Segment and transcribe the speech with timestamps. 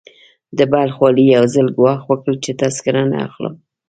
[0.57, 3.55] د بلخ والي يو ځل ګواښ وکړ چې تذکره نه اخلم.